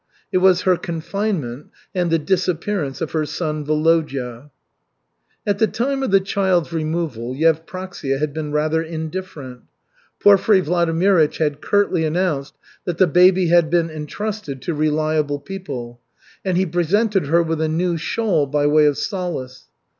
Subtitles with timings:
[0.31, 4.49] It was her confinement and the disappearance of her son Volodya.
[5.45, 9.61] At the time of the child's removal Yevpraksia had been rather indifferent.
[10.19, 15.99] Porfiry Vladimirych had curtly announced that the baby had been entrusted to reliable people,
[16.43, 19.65] and he presented her with a new shawl by way of solace.